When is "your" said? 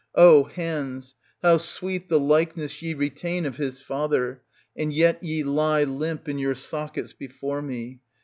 6.39-6.55